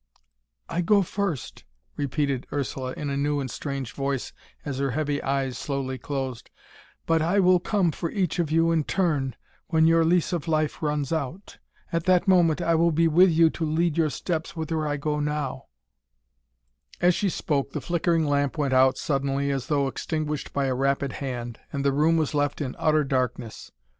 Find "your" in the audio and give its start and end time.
9.85-10.03, 13.95-14.09